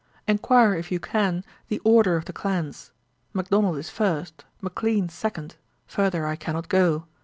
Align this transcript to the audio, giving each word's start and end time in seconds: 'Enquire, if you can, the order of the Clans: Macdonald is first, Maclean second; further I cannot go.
'Enquire, 0.27 0.73
if 0.73 0.91
you 0.91 0.99
can, 0.99 1.45
the 1.67 1.77
order 1.83 2.15
of 2.15 2.25
the 2.25 2.33
Clans: 2.33 2.89
Macdonald 3.33 3.77
is 3.77 3.91
first, 3.91 4.45
Maclean 4.59 5.09
second; 5.09 5.57
further 5.85 6.25
I 6.25 6.35
cannot 6.35 6.69
go. 6.69 7.05